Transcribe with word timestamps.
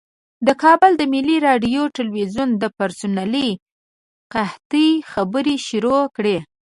د 0.47 0.49
کابل 0.63 0.91
د 0.97 1.03
ملي 1.13 1.37
راډیو 1.47 1.83
تلویزیون 1.97 2.49
د 2.61 2.63
پرسونلي 2.77 3.49
قحطۍ 4.33 4.89
خبرې 5.11 5.55
شروع 5.67 6.01
کړې. 6.15 6.37